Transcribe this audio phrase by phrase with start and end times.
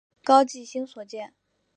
[0.23, 1.35] 高季兴所建。